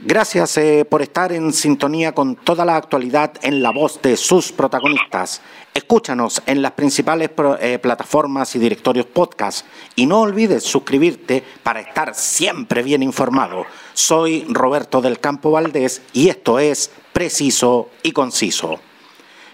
[0.00, 4.52] Gracias eh, por estar en sintonía con toda la actualidad en la voz de sus
[4.52, 5.40] protagonistas.
[5.74, 9.66] Escúchanos en las principales eh, plataformas y directorios podcast
[9.96, 13.66] y no olvides suscribirte para estar siempre bien informado.
[13.92, 18.78] Soy Roberto del Campo Valdés y esto es Preciso y Conciso.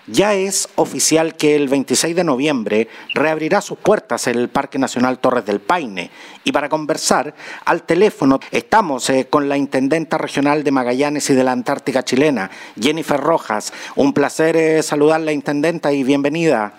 [0.07, 5.47] Ya es oficial que el 26 de noviembre reabrirá sus puertas el Parque Nacional Torres
[5.47, 6.11] del Paine
[6.45, 7.33] y para conversar
[7.65, 12.51] al teléfono estamos eh, con la Intendenta Regional de Magallanes y de la Antártica Chilena,
[12.79, 13.73] Jennifer Rojas.
[13.97, 16.75] Un placer eh, saludarla, Intendenta, y bienvenida.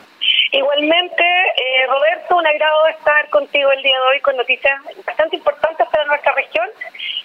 [0.51, 4.73] Igualmente, eh, Roberto, un agrado estar contigo el día de hoy con noticias
[5.05, 6.65] bastante importantes para nuestra región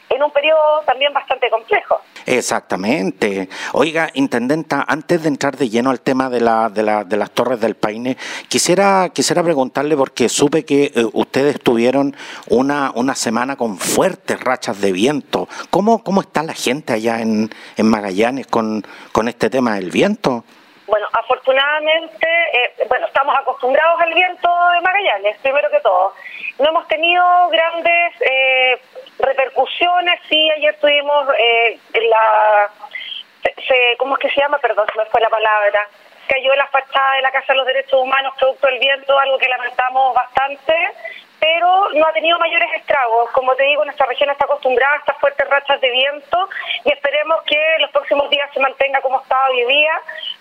[0.09, 2.01] en un periodo también bastante complejo.
[2.27, 3.49] Exactamente.
[3.73, 7.31] Oiga, intendenta, antes de entrar de lleno al tema de, la, de, la, de las
[7.31, 8.17] Torres del Paine,
[8.49, 12.17] quisiera, quisiera preguntarle, porque supe que eh, ustedes tuvieron
[12.49, 15.49] una, una semana con fuertes rachas de viento.
[15.71, 20.45] ¿Cómo, cómo está la gente allá en, en Magallanes con, con este tema del viento?
[20.91, 26.13] Bueno, afortunadamente, eh, bueno, estamos acostumbrados al viento de Magallanes, primero que todo.
[26.59, 28.77] No hemos tenido grandes eh,
[29.21, 32.71] repercusiones, sí, ayer tuvimos eh, la...
[33.69, 34.59] Se, ¿Cómo es que se llama?
[34.59, 35.87] Perdón, se me fue la palabra.
[36.27, 39.49] Cayó la fachada de la Casa de los Derechos Humanos producto del viento, algo que
[39.49, 40.75] lamentamos bastante,
[41.41, 43.31] pero no ha tenido mayores estragos.
[43.31, 46.49] Como te digo, nuestra región está acostumbrada a estas fuertes rachas de viento
[46.85, 50.01] y esperemos que los próximos días se mantenga como estaba hoy día,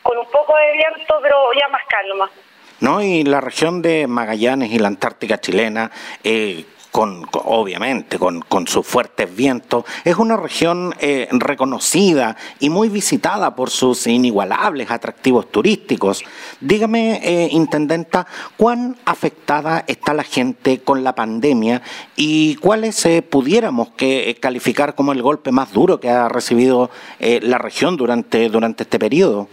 [0.09, 2.31] con un poco de viento, pero ya más calma.
[2.79, 5.91] No, y la región de Magallanes y la Antártica chilena,
[6.23, 12.89] eh, con, obviamente con, con, sus fuertes vientos, es una región eh, reconocida y muy
[12.89, 16.23] visitada por sus inigualables atractivos turísticos.
[16.59, 18.25] Dígame, eh, Intendenta,
[18.57, 21.83] ¿cuán afectada está la gente con la pandemia
[22.15, 27.95] y cuáles pudiéramos que, calificar como el golpe más duro que ha recibido la región
[27.95, 29.47] durante, durante este periodo?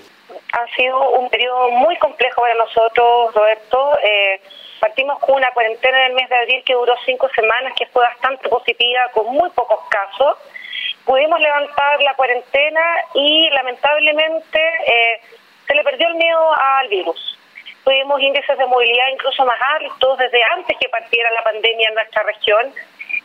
[0.53, 3.99] Ha sido un periodo muy complejo para nosotros, Roberto.
[4.81, 8.03] Partimos con una cuarentena en el mes de abril que duró cinco semanas, que fue
[8.03, 10.37] bastante positiva, con muy pocos casos.
[11.05, 12.83] Pudimos levantar la cuarentena
[13.15, 15.21] y lamentablemente eh,
[15.67, 17.39] se le perdió el miedo al virus.
[17.85, 22.23] Tuvimos índices de movilidad incluso más altos desde antes que partiera la pandemia en nuestra
[22.25, 22.73] región.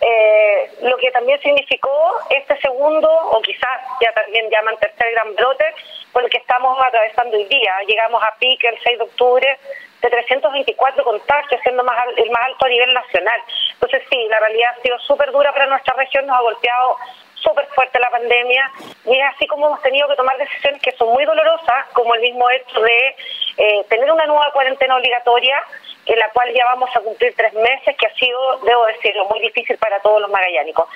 [0.02, 1.92] Eh, lo que también significó
[2.30, 5.66] este segundo, o quizás ya también llaman tercer gran brote,
[6.12, 7.72] por el que estamos atravesando hoy día.
[7.88, 9.60] Llegamos a pique el 6 de octubre
[10.02, 13.42] de 324 contagios, siendo más, el más alto a nivel nacional.
[13.74, 16.98] Entonces sí, la realidad ha sido súper dura para nuestra región, nos ha golpeado
[17.36, 18.72] súper fuerte la pandemia
[19.06, 22.22] y es así como hemos tenido que tomar decisiones que son muy dolorosas, como el
[22.22, 23.16] mismo hecho de
[23.58, 25.62] eh, tener una nueva cuarentena obligatoria
[26.06, 29.40] en la cual ya vamos a cumplir tres meses, que ha sido, debo decirlo, muy
[29.40, 30.90] difícil para todos los magallánicos.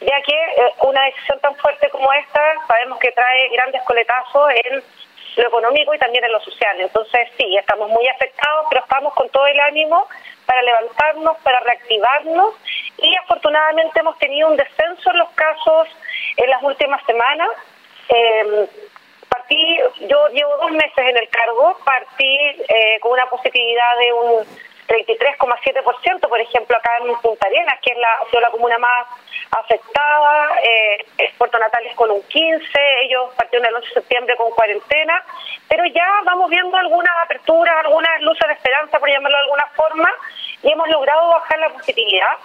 [0.00, 4.82] Ya que eh, una decisión tan fuerte como esta sabemos que trae grandes coletazos en
[5.36, 6.80] lo económico y también en lo social.
[6.80, 10.08] Entonces, sí, estamos muy afectados, pero estamos con todo el ánimo
[10.46, 12.54] para levantarnos, para reactivarnos
[12.98, 15.88] y afortunadamente hemos tenido un descenso en los casos
[16.36, 17.50] en las últimas semanas.
[18.08, 18.68] Eh,
[20.08, 22.38] yo llevo dos meses en el cargo, partí
[22.68, 24.46] eh, con una positividad de un
[24.88, 29.06] 33,7%, por ejemplo, acá en Punta Arenas, que es la, ha sido la comuna más
[29.50, 31.04] afectada, eh,
[31.36, 32.66] Puerto Natales con un 15,
[33.02, 35.22] ellos partieron el 11 de septiembre con cuarentena,
[35.68, 40.12] pero ya vamos viendo algunas aperturas, algunas luces de esperanza, por llamarlo de alguna forma,
[40.62, 42.36] y hemos logrado bajar la positividad.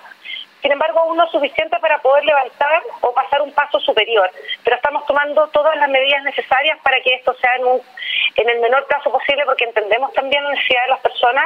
[0.63, 4.31] Sin embargo, aún no es suficiente para poder levantar o pasar un paso superior,
[4.63, 7.81] pero estamos tomando todas las medidas necesarias para que esto sea en, un,
[8.37, 11.45] en el menor plazo posible, porque entendemos también la necesidad de las personas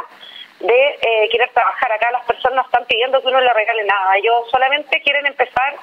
[0.59, 1.91] de eh, querer trabajar.
[1.91, 5.73] Acá las personas no están pidiendo que uno le regale nada, ellos solamente quieren empezar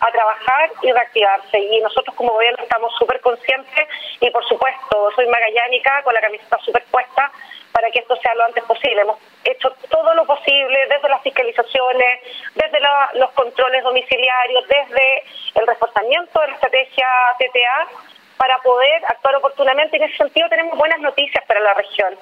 [0.00, 1.58] a trabajar y reactivarse.
[1.58, 3.88] Y nosotros como gobierno estamos súper conscientes
[4.20, 7.30] y por supuesto soy magallánica con la camiseta súper puesta
[7.72, 9.02] para que esto sea lo antes posible.
[9.02, 12.20] Hemos hecho todo lo posible desde las fiscalizaciones,
[12.54, 12.80] desde
[13.14, 15.22] los controles domiciliarios, desde
[15.54, 17.08] el reforzamiento de la estrategia
[17.38, 17.88] TTA
[18.36, 19.98] para poder actuar oportunamente.
[19.98, 22.16] En ese sentido tenemos buenas noticias para la región.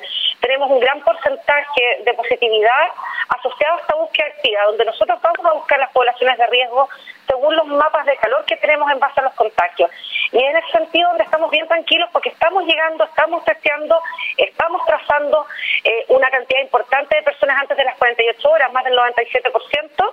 [0.49, 2.89] Tenemos un gran porcentaje de positividad
[3.37, 6.89] asociado a esta búsqueda activa, donde nosotros vamos a buscar las poblaciones de riesgo
[7.27, 9.91] según los mapas de calor que tenemos en base a los contagios.
[10.33, 14.01] Y en ese sentido donde estamos bien tranquilos porque estamos llegando, estamos testeando,
[14.39, 15.45] estamos trazando
[15.85, 20.13] eh, una cantidad importante de personas antes de las 48 horas, más del 97%,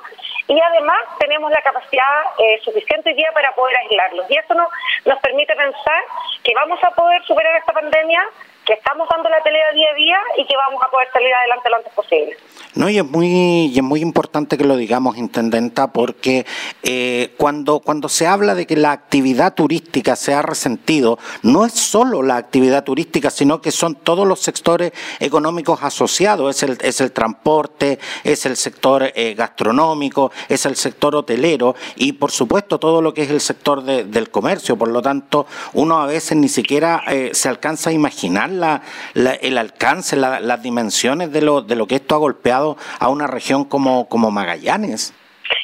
[0.49, 4.29] y además tenemos la capacidad eh, suficiente hoy día para poder aislarlos.
[4.29, 4.67] Y eso nos,
[5.05, 6.03] nos permite pensar
[6.43, 8.21] que vamos a poder superar esta pandemia
[8.65, 11.69] que estamos dando la pelea día a día y que vamos a poder salir adelante
[11.69, 12.37] lo antes posible.
[12.73, 16.45] No, y es muy, y es muy importante que lo digamos, Intendenta, porque
[16.83, 21.71] eh, cuando, cuando se habla de que la actividad turística se ha resentido, no es
[21.71, 26.99] solo la actividad turística, sino que son todos los sectores económicos asociados, es el, es
[26.99, 33.01] el transporte, es el sector eh, gastronómico, es el sector hotelero y por supuesto todo
[33.01, 34.75] lo que es el sector del comercio.
[34.75, 38.81] Por lo tanto, uno a veces ni siquiera eh, se alcanza a imaginar la,
[39.13, 43.65] el alcance, las dimensiones de lo, de lo que esto ha golpeado a una región
[43.65, 45.13] como, como Magallanes.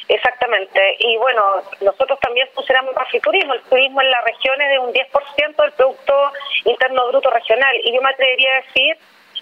[0.08, 0.80] Exactamente.
[0.98, 1.42] Y bueno,
[1.80, 3.54] nosotros también pusiéramos más el turismo.
[3.54, 6.32] El turismo en la región es de un 10% del Producto
[6.64, 7.74] Interno Bruto Regional.
[7.84, 8.96] Y yo me atrevería a decir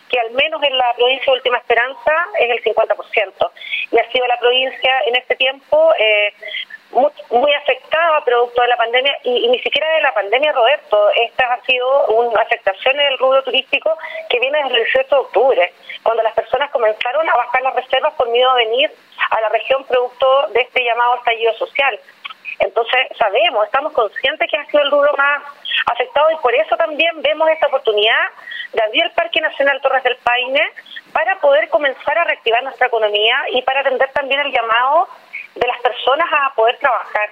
[0.09, 3.51] que al menos en la provincia de Última Esperanza es el 50%.
[3.93, 6.33] Y ha sido la provincia en este tiempo eh,
[6.93, 11.11] muy, afectada producto de la pandemia y, ni siquiera de la pandemia, Roberto.
[11.17, 13.97] Esta ha sido una afectación en el rubro turístico
[14.29, 15.73] que viene desde el 18 de octubre,
[16.03, 18.91] cuando las personas comenzaron a bajar las reservas por miedo a venir
[19.31, 21.99] a la región producto de este llamado estallido social.
[22.59, 25.43] Entonces, sabemos, estamos conscientes que ha sido el rubro más
[25.87, 28.29] afectado y por eso también vemos esta oportunidad
[28.73, 30.63] de abrir el Parque Nacional Torres del Paine
[31.13, 35.09] para poder comenzar a reactivar nuestra economía y para atender también el llamado
[35.55, 37.31] de las personas a poder trabajar.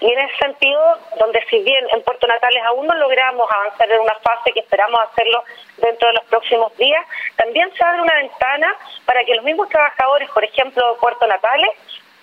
[0.00, 4.00] Y en ese sentido, donde si bien en Puerto Natales aún no logramos avanzar en
[4.00, 5.42] una fase que esperamos hacerlo
[5.78, 7.04] dentro de los próximos días,
[7.36, 8.74] también se abre una ventana
[9.06, 11.70] para que los mismos trabajadores, por ejemplo, de Puerto Natales,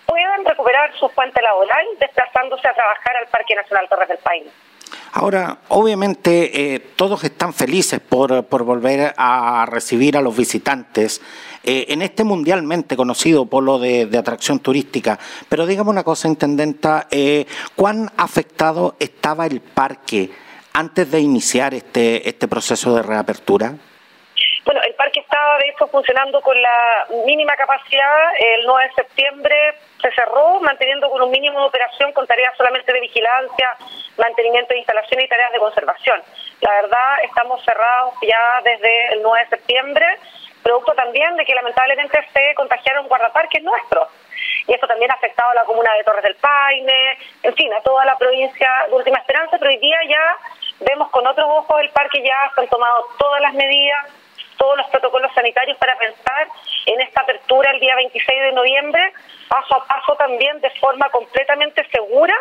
[0.05, 4.51] puedan recuperar su fuente laboral desplazándose a trabajar al Parque Nacional Torres del Paine.
[5.13, 11.21] Ahora, obviamente, eh, todos están felices por, por, volver a recibir a los visitantes
[11.63, 15.19] eh, en este mundialmente conocido polo de, atracción turística.
[15.49, 20.31] Pero dígame una cosa, Intendenta, eh, ¿cuán afectado estaba el parque
[20.73, 23.75] antes de iniciar este, este proceso de reapertura?
[24.65, 28.31] Bueno, el parque estaba de hecho funcionando con la mínima capacidad.
[28.39, 29.55] El 9 de septiembre
[30.01, 33.75] se cerró, manteniendo con un mínimo de operación con tareas solamente de vigilancia,
[34.17, 36.21] mantenimiento de instalaciones y tareas de conservación.
[36.61, 40.05] La verdad, estamos cerrados ya desde el 9 de septiembre,
[40.61, 44.07] producto también de que lamentablemente se contagiaron guardaparques nuestros.
[44.67, 47.81] Y eso también ha afectado a la comuna de Torres del Paine, en fin, a
[47.81, 50.37] toda la provincia de Última Esperanza, pero hoy día ya
[50.81, 54.07] vemos con otros ojos el parque, ya se han tomado todas las medidas
[54.61, 56.47] todos los protocolos sanitarios para pensar
[56.85, 59.11] en esta apertura el día 26 de noviembre,
[59.47, 62.35] paso a paso también de forma completamente segura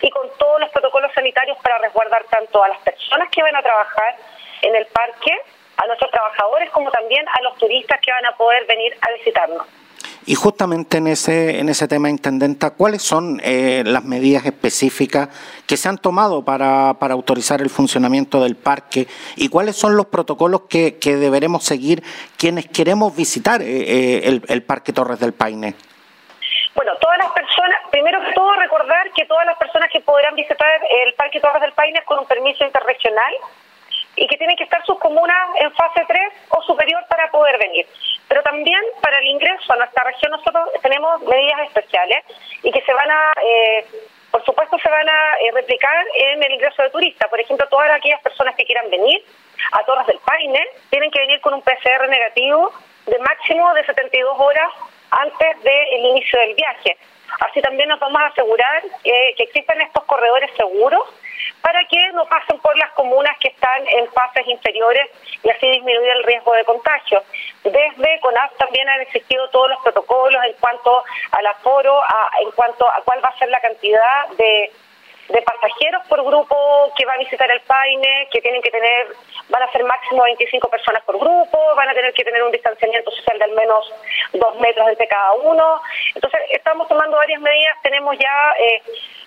[0.00, 3.62] y con todos los protocolos sanitarios para resguardar tanto a las personas que van a
[3.62, 4.16] trabajar
[4.62, 5.38] en el parque,
[5.82, 9.66] a nuestros trabajadores, como también a los turistas que van a poder venir a visitarnos.
[10.26, 15.28] Y justamente en ese, en ese tema, Intendenta, ¿cuáles son eh, las medidas específicas
[15.66, 19.06] que se han tomado para, para, autorizar el funcionamiento del parque
[19.36, 22.02] y cuáles son los protocolos que, que deberemos seguir
[22.36, 25.74] quienes queremos visitar eh, eh, el, el Parque Torres del Paine?
[26.74, 30.68] Bueno, todas las personas, primero que todo recordar que todas las personas que podrán visitar
[31.06, 33.34] el Parque Torres del Paine con un permiso interregional
[34.20, 36.20] y que tienen que estar sus comunas en fase 3
[36.50, 37.86] o superior para poder venir.
[38.28, 42.22] Pero también para el ingreso a nuestra región nosotros tenemos medidas especiales
[42.62, 43.86] y que se van a, eh,
[44.30, 47.30] por supuesto, se van a eh, replicar en el ingreso de turistas.
[47.30, 49.24] Por ejemplo, todas aquellas personas que quieran venir
[49.72, 52.74] a Torres del Paine tienen que venir con un PCR negativo
[53.06, 54.70] de máximo de 72 horas
[55.12, 56.98] antes del inicio del viaje.
[57.48, 61.08] Así también nos vamos a asegurar que existen estos corredores seguros
[61.62, 65.10] para que no pasen por las comunas que están en fases inferiores
[65.42, 67.22] y así disminuir el riesgo de contagio.
[67.64, 71.04] Desde CONAF también han existido todos los protocolos en cuanto
[71.80, 72.02] aforo,
[72.42, 74.70] en cuanto a cuál va a ser la cantidad de,
[75.28, 76.56] de pasajeros por grupo
[76.96, 79.08] que va a visitar el Paine, que tienen que tener,
[79.48, 83.10] van a ser máximo 25 personas por grupo, van a tener que tener un distanciamiento
[83.10, 83.92] social de al menos
[84.32, 85.80] dos metros entre cada uno.
[86.14, 88.54] Entonces, estamos tomando varias medidas, tenemos ya...
[88.58, 88.82] Eh,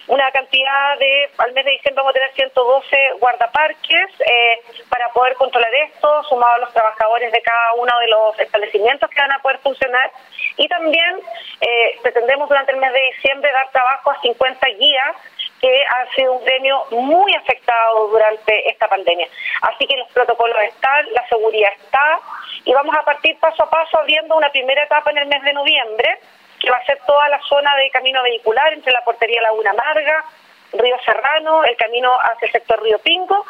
[0.07, 5.35] una cantidad de, al mes de diciembre vamos a tener 112 guardaparques eh, para poder
[5.35, 9.41] controlar esto, sumado a los trabajadores de cada uno de los establecimientos que van a
[9.41, 10.11] poder funcionar.
[10.57, 11.19] Y también
[11.61, 11.72] eh,
[12.03, 15.15] pretendemos durante el mes de diciembre dar trabajo a 50 guías
[15.59, 19.27] que han sido un gremio muy afectado durante esta pandemia.
[19.61, 22.19] Así que los protocolos están, la seguridad está
[22.65, 25.53] y vamos a partir paso a paso abriendo una primera etapa en el mes de
[25.53, 26.19] noviembre
[26.59, 30.25] que va a ser toda la zona de camino vehicular entre la portería Laguna Marga,
[30.73, 33.45] Río Serrano, el camino hacia el sector Río Pingo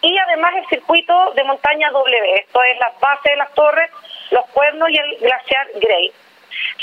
[0.00, 3.90] y además el circuito de montaña W, esto es las bases de las torres,
[4.30, 6.12] los cuernos y el glaciar Grey.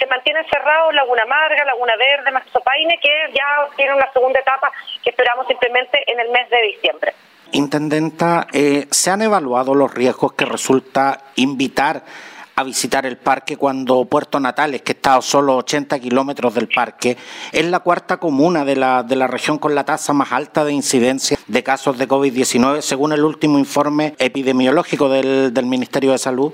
[0.04, 4.70] Se mantienen cerrados Laguna Marga, Laguna Verde, Mazopaine, que ya tienen una segunda etapa
[5.02, 7.14] que esperamos simplemente en el mes de diciembre.
[7.54, 12.04] Intendenta, eh, ¿se han evaluado los riesgos que resulta invitar
[12.54, 17.16] a visitar el parque cuando Puerto Natales, que está a solo 80 kilómetros del parque,
[17.54, 20.74] es la cuarta comuna de la, de la región con la tasa más alta de
[20.74, 26.52] incidencia de casos de COVID-19, según el último informe epidemiológico del, del Ministerio de Salud?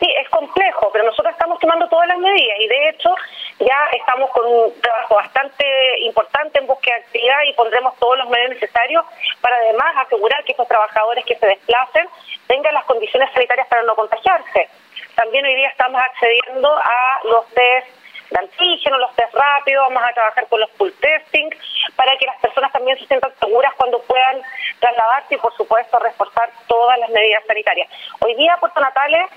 [0.00, 3.14] Sí, es complejo, pero nosotros estamos tomando todas las medidas y de hecho
[3.60, 5.64] ya estamos con un trabajo bastante
[6.00, 9.04] importante en búsqueda de actividad y pondremos todos los medios necesarios
[9.40, 12.08] para además asegurar que estos trabajadores que se desplacen
[12.46, 14.68] tengan las condiciones sanitarias para no contagiarse.
[15.14, 17.86] También hoy día estamos accediendo a los test
[18.30, 21.50] de antígeno, los test rápidos, vamos a trabajar con los full testing
[21.94, 24.42] para que las personas también se sientan seguras cuando puedan
[24.80, 27.88] trasladarse y por supuesto reforzar todas las medidas sanitarias.
[28.20, 29.30] Hoy día Puerto Natales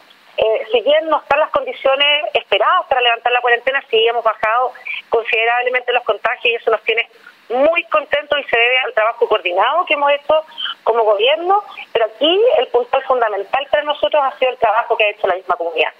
[0.47, 4.73] eh, si bien no están las condiciones esperadas para levantar la cuarentena, sí hemos bajado
[5.09, 7.07] considerablemente los contagios y eso nos tiene
[7.49, 10.45] muy contentos y se debe al trabajo coordinado que hemos hecho
[10.83, 11.63] como gobierno,
[11.93, 15.35] pero aquí el punto fundamental para nosotros ha sido el trabajo que ha hecho la
[15.35, 15.93] misma comunidad.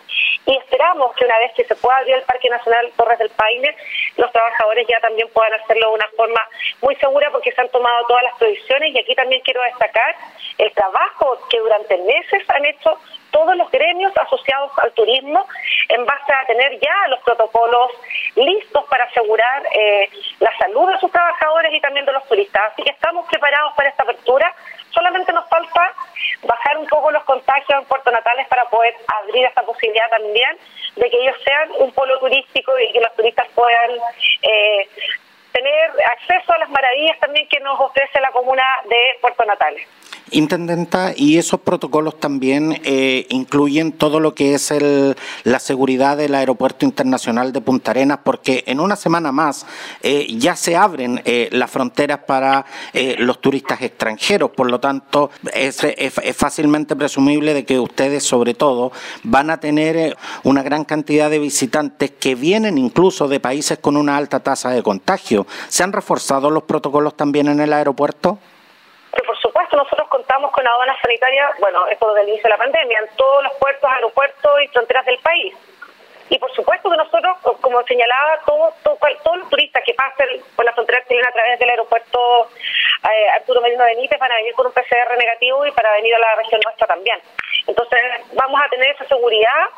[0.46, 3.75] Y esperamos que una vez que se pueda abrir el Parque Nacional Torres del Paine,
[4.18, 6.42] los trabajadores ya también puedan hacerlo de una forma
[6.82, 10.16] muy segura porque se han tomado todas las provisiones y aquí también quiero destacar
[10.58, 12.98] el trabajo que durante meses han hecho
[13.32, 15.46] todos los gremios asociados al turismo
[15.89, 17.91] en base a tener ya los protocolos
[18.36, 22.72] listos para asegurar eh, la salud de sus trabajadores y también de los turistas.
[22.72, 24.53] Así que estamos preparados para esta apertura.
[24.91, 25.94] Solamente nos falta
[26.44, 30.58] bajar un poco los contagios en Puerto Natales para poder abrir esta posibilidad también
[30.96, 33.91] de que ellos sean un polo turístico y que los turistas puedan
[34.41, 34.89] eh,
[35.51, 39.88] tener acceso a las maravillas también que nos ofrece la comuna de Puerto Natales.
[40.31, 46.36] Intendenta, y esos protocolos también eh, incluyen todo lo que es el, la seguridad del
[46.36, 49.65] Aeropuerto Internacional de Punta Arenas, porque en una semana más
[50.03, 52.65] eh, ya se abren eh, las fronteras para
[53.19, 58.91] los turistas extranjeros, por lo tanto es, es, fácilmente presumible de que ustedes sobre todo
[59.24, 64.17] van a tener una gran cantidad de visitantes que vienen incluso de países con una
[64.17, 65.48] alta tasa de contagio.
[65.69, 68.39] ¿Se han reforzado los protocolos también en el aeropuerto?
[69.38, 73.00] Por supuesto nosotros contamos con aduanas sanitarias, bueno, esto desde el inicio de la pandemia,
[73.00, 75.53] en todos los puertos, aeropuertos y fronteras del país.
[76.29, 80.74] Y por supuesto que nosotros, como señalaba, todo, todos los turistas que pasen por la
[80.74, 82.50] frontera chilena a través del aeropuerto
[83.03, 86.20] eh, Arturo Merino Benítez van a venir con un PCR negativo y para venir a
[86.20, 87.20] la región nuestra también.
[87.67, 88.01] Entonces
[88.34, 89.70] vamos a tener esa seguridad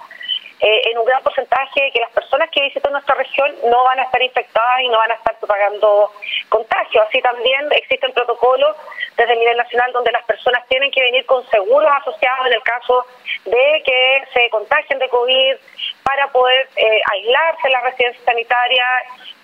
[0.62, 4.04] eh, en un gran porcentaje que las personas que visitan nuestra región no van a
[4.04, 6.12] estar infectadas y no van a estar propagando
[6.50, 7.06] contagios.
[7.08, 8.76] Así también existen protocolos
[9.16, 12.62] desde el nivel nacional donde las personas tienen que venir con seguros asociados en el
[12.64, 13.06] caso
[13.46, 15.56] de que se contagien de COVID
[16.04, 18.86] para poder eh, aislarse en la residencia sanitaria,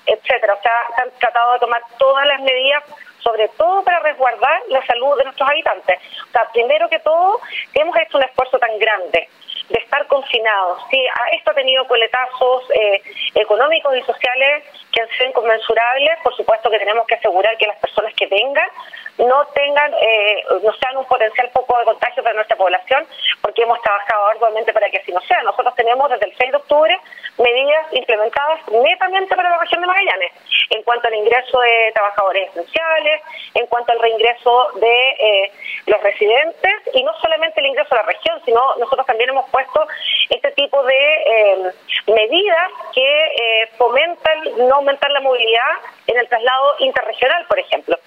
[0.07, 0.53] etcétera.
[0.53, 2.84] O sea, se han tratado de tomar todas las medidas
[3.19, 6.00] sobre todo para resguardar la salud de nuestros habitantes.
[6.27, 7.41] O sea, primero que todo,
[7.74, 9.29] hemos hecho un esfuerzo tan grande
[9.75, 10.79] de estar confinados.
[10.89, 13.01] Sí, esto ha tenido coletazos eh,
[13.36, 16.17] económicos y sociales que han sido inconmensurables.
[16.24, 18.70] Por supuesto que tenemos que asegurar que las personas que vengan
[19.17, 23.05] no tengan, eh, no sean un potencial poco de contagio para nuestra población,
[23.41, 25.44] porque hemos trabajado arduamente para que así no sea.
[25.44, 26.98] Nosotros tenemos desde el 6 de octubre
[27.38, 30.32] medidas implementadas netamente para la región de Magallanes,
[30.70, 33.22] en cuanto al ingreso de trabajadores esenciales,
[33.54, 35.51] en cuanto al reingreso de eh,
[35.88, 39.88] los residentes, y no solamente el ingreso a la región, sino nosotros también hemos puesto
[40.30, 41.72] este tipo de eh,
[42.08, 45.72] medidas que fomentan no aumentar la movilidad
[46.08, 47.98] en el traslado interregional, por ejemplo.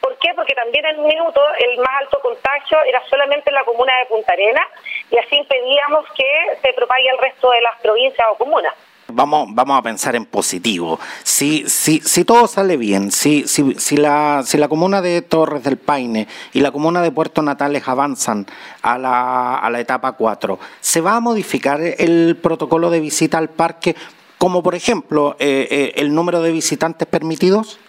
[0.00, 0.32] ¿Por qué?
[0.34, 4.06] Porque también en un minuto el más alto contagio era solamente en la comuna de
[4.06, 4.66] Punta Arena
[5.10, 8.74] y así impedíamos que se propague al resto de las provincias o comunas.
[9.10, 11.00] Vamos, vamos a pensar en positivo.
[11.22, 15.64] Si, si, si todo sale bien, si, si, si, la, si la comuna de Torres
[15.64, 18.44] del Paine y la comuna de Puerto Natales avanzan
[18.82, 23.48] a la, a la etapa 4, ¿se va a modificar el protocolo de visita al
[23.48, 23.96] parque,
[24.36, 27.80] como por ejemplo eh, eh, el número de visitantes permitidos?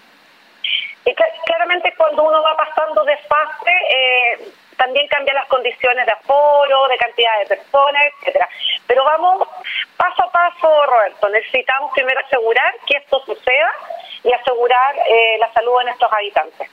[1.70, 6.98] claramente cuando uno va pasando de fase, eh, también cambian las condiciones de aforo, de
[6.98, 8.48] cantidad de personas, etcétera.
[8.88, 9.46] Pero vamos
[9.98, 11.28] paso a paso, Roberto.
[11.30, 13.72] Necesitamos primero asegurar que esto suceda
[14.24, 16.70] y asegurar eh, la salud de nuestros habitantes.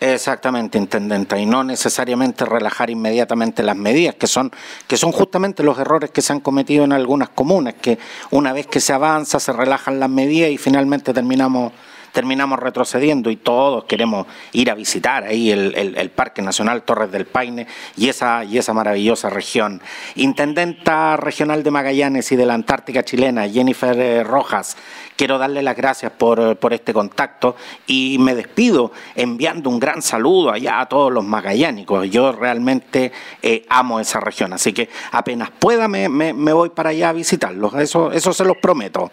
[0.00, 4.52] Exactamente, intendenta, y no necesariamente relajar inmediatamente las medidas, que son
[4.86, 7.98] que son justamente los errores que se han cometido en algunas comunas, que
[8.30, 11.72] una vez que se avanza se relajan las medidas y finalmente terminamos
[12.18, 17.68] terminamos retrocediendo y todos queremos ir a visitar ahí el, Parque Nacional Torres del Paine
[17.96, 19.80] y esa, y esa maravillosa región.
[20.16, 24.76] Intendenta Regional de Magallanes y de la Antártica Chilena, Jennifer eh, Rojas,
[25.14, 27.54] quiero darle las gracias por, por este contacto
[27.86, 32.10] y me despido enviando un gran saludo allá a todos los magallánicos.
[32.10, 37.10] Yo realmente eh, amo esa región, así que apenas pueda me, me, voy para allá
[37.10, 39.08] a visitarlos, eso, eso se los prometo.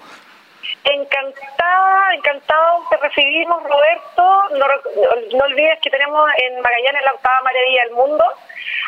[0.85, 4.23] Encantada, encantado te recibimos, Roberto.
[4.53, 8.23] No, olvides que tenemos en Magallanes la octava maravilla del mundo.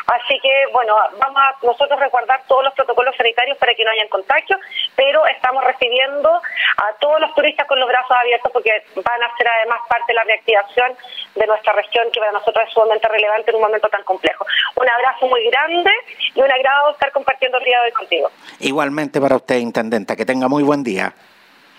[0.06, 4.08] Así que, bueno, vamos a nosotros resguardar todos los protocolos sanitarios para que no hayan
[4.08, 4.58] contagios,
[4.96, 9.48] pero estamos recibiendo a todos los turistas con los brazos abiertos porque van a ser
[9.48, 10.96] además parte de la reactivación
[11.34, 14.46] de nuestra región, que para nosotros es sumamente relevante en un momento tan complejo.
[14.76, 15.90] Un abrazo muy grande
[16.34, 18.30] y un agrado estar compartiendo el día de hoy contigo.
[18.60, 21.12] Igualmente para usted, Intendenta, que tenga muy buen día.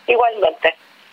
[0.09, 0.75] Igualmente.